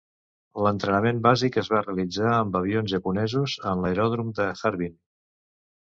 L'entrenament 0.67 1.19
bàsic 1.27 1.59
es 1.61 1.69
va 1.75 1.83
realitzar 1.83 2.33
amb 2.37 2.59
avions 2.61 2.95
japonesos 2.97 3.59
en 3.73 3.85
l'aeròdrom 3.85 4.33
de 4.41 4.49
Harbin. 4.55 5.01